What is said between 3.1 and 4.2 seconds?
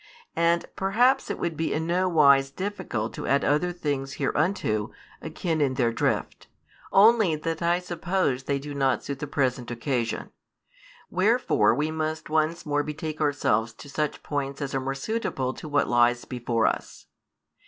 to add other things